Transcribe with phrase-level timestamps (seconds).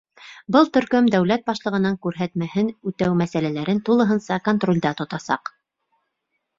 [0.53, 5.57] Был төркөм дәүләт башлығының күрһәтмәһен үтәү мәсьәләләрен тулыһынса контролдә тотасаҡ.